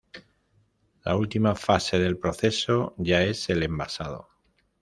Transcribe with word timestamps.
La 1.05 1.15
última 1.15 1.53
fase 1.53 1.99
del 1.99 2.17
proceso 2.17 2.95
ya 2.97 3.21
es 3.21 3.47
el 3.51 3.61
envasado. 3.61 4.29